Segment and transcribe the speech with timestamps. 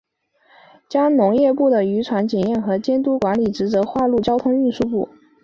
[0.89, 5.07] 将农业部的渔船检验和监督管理职责划入交通运输部。